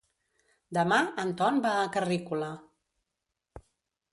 [0.77, 2.49] Demà en Ton va a Carrícola.